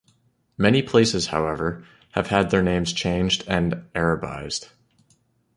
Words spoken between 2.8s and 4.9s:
changed and Arabized.